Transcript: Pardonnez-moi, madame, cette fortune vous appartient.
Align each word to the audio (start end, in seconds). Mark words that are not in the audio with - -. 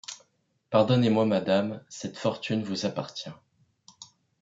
Pardonnez-moi, 0.71 1.27
madame, 1.27 1.83
cette 1.87 2.17
fortune 2.17 2.63
vous 2.63 2.87
appartient. 2.87 3.29